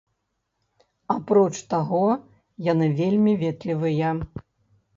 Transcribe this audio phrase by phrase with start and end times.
[1.15, 2.01] Апроч таго,
[2.71, 4.09] яны вельмі ветлівыя.